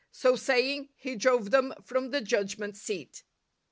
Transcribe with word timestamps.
So 0.11 0.35
saying, 0.35 0.89
he 0.97 1.15
drove 1.15 1.51
them 1.51 1.75
from 1.85 2.09
the 2.09 2.21
judgment 2.21 2.75
seat. 2.75 3.21